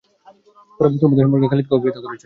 [0.79, 2.17] তারা মুসলমানদের সম্পর্কে খালিদকে অবহিত করছিল।